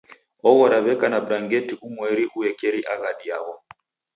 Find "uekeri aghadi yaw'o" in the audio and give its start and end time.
2.37-3.53